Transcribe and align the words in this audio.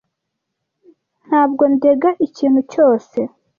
Ntabwo 1.27 1.63
ndega 1.75 2.09
ikintu 2.27 2.59
cyose. 2.71 3.17